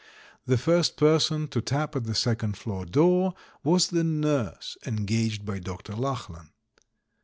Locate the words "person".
0.97-1.47